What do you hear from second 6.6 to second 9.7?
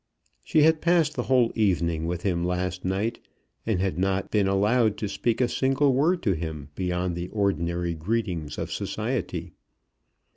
beyond the ordinary greetings of society.